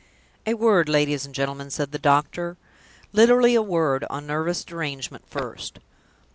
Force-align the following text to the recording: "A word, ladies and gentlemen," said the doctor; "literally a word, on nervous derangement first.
"A 0.47 0.55
word, 0.55 0.89
ladies 0.89 1.27
and 1.27 1.35
gentlemen," 1.35 1.69
said 1.69 1.91
the 1.91 1.99
doctor; 1.99 2.57
"literally 3.13 3.53
a 3.53 3.61
word, 3.61 4.03
on 4.09 4.25
nervous 4.25 4.63
derangement 4.63 5.27
first. 5.29 5.77